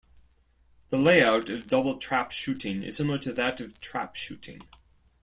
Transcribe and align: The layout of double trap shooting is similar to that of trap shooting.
The 0.89 0.97
layout 0.97 1.47
of 1.51 1.67
double 1.67 1.97
trap 1.99 2.31
shooting 2.31 2.81
is 2.81 2.97
similar 2.97 3.19
to 3.19 3.31
that 3.33 3.61
of 3.61 3.79
trap 3.79 4.15
shooting. 4.15 4.61